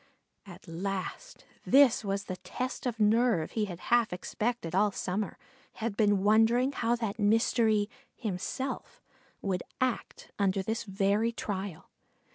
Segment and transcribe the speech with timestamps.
[0.47, 5.37] At last, this was the test of nerve he had half expected all summer;
[5.73, 8.99] had been wondering how that mystery "himself"
[9.43, 11.91] would act under this very trial.